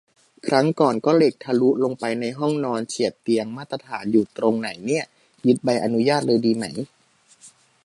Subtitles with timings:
[0.47, 5.03] ครั้งก่อนก็เหล็กทะลุลงไปในห้องนอน เฉียดเตียง มาตรฐานอยู่ตรงไหนเนี่ย
[5.47, 6.65] ยึดใบอนุญาตเลยดีไหม